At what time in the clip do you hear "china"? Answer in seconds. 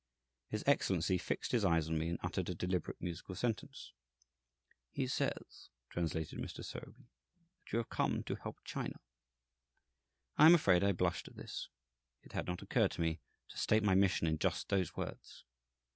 8.63-8.99